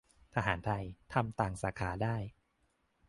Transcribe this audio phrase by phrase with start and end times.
[0.35, 2.15] -ทหารไทย ทำต่างสาขาได้